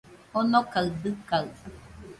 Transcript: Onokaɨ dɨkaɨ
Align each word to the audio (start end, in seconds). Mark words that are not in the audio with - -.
Onokaɨ 0.37 0.85
dɨkaɨ 1.01 1.47